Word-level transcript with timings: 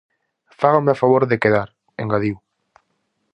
-Fágame 0.55 0.95
o 0.95 0.99
favor 1.03 1.23
de 1.29 1.37
quedar 1.43 1.69
-engadiu-. 1.73 2.39